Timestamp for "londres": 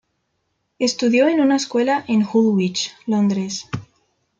3.05-3.69